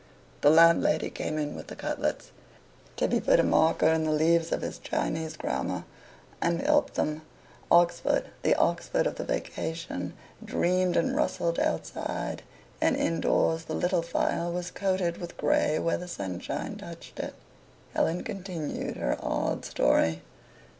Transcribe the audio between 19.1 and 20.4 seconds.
odd story.